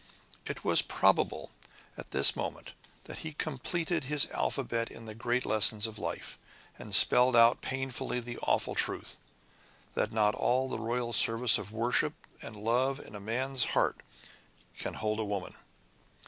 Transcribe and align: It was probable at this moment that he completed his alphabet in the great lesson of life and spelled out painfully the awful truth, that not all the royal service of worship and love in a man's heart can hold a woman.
It 0.47 0.65
was 0.65 0.81
probable 0.81 1.51
at 1.95 2.09
this 2.09 2.35
moment 2.35 2.73
that 3.03 3.19
he 3.19 3.33
completed 3.33 4.05
his 4.05 4.25
alphabet 4.31 4.89
in 4.89 5.05
the 5.05 5.13
great 5.13 5.45
lesson 5.45 5.77
of 5.85 5.99
life 5.99 6.39
and 6.79 6.95
spelled 6.95 7.35
out 7.35 7.61
painfully 7.61 8.19
the 8.19 8.39
awful 8.39 8.73
truth, 8.73 9.17
that 9.93 10.11
not 10.11 10.33
all 10.33 10.69
the 10.69 10.79
royal 10.79 11.13
service 11.13 11.59
of 11.59 11.71
worship 11.71 12.15
and 12.41 12.55
love 12.55 12.99
in 12.99 13.13
a 13.13 13.19
man's 13.19 13.63
heart 13.75 13.97
can 14.75 14.95
hold 14.95 15.19
a 15.19 15.23
woman. 15.23 15.53